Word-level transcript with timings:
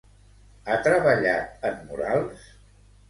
Ha 0.67 0.77
treballat 0.87 1.67
en 1.71 1.79
murals? 1.91 2.49